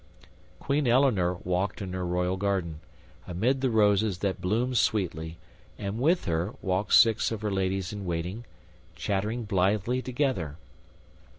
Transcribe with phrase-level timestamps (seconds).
[0.59, 2.79] Queen Eleanor walked in her royal garden,
[3.27, 5.37] amid the roses that bloomed sweetly,
[5.77, 8.43] and with her walked six of her ladies in waiting,
[8.95, 10.57] chattering blithely together.